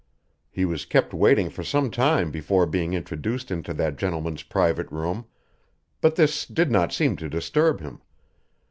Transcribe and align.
He 0.49 0.65
was 0.65 0.85
kept 0.85 1.13
waiting 1.13 1.51
for 1.51 1.63
some 1.63 1.91
time 1.91 2.31
before 2.31 2.65
being 2.65 2.95
introduced 2.95 3.51
into 3.51 3.71
that 3.75 3.97
gentleman's 3.97 4.41
private 4.41 4.91
room; 4.91 5.27
but 6.01 6.15
this 6.15 6.43
did 6.47 6.71
not 6.71 6.91
seem 6.91 7.15
to 7.17 7.29
disturb 7.29 7.81
him. 7.81 8.01